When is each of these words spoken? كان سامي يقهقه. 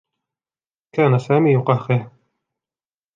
كان 0.95 1.19
سامي 1.19 1.51
يقهقه. 1.53 2.11